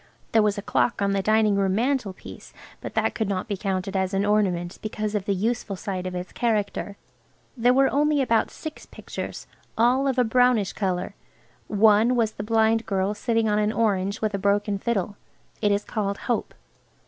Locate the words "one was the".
11.67-12.41